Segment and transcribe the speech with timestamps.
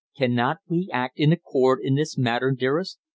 [0.17, 2.97] "Cannot we act in accord in this matter, dearest?